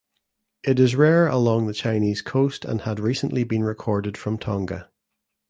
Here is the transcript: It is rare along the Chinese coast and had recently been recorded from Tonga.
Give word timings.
It 0.63 0.79
is 0.79 0.95
rare 0.95 1.27
along 1.27 1.67
the 1.67 1.75
Chinese 1.75 2.23
coast 2.23 2.65
and 2.65 2.81
had 2.81 2.99
recently 2.99 3.43
been 3.43 3.63
recorded 3.63 4.17
from 4.17 4.39
Tonga. 4.39 4.89